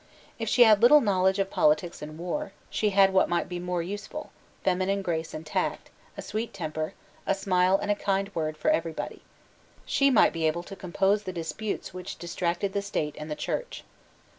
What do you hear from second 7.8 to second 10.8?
a kind word for every body. She might be able to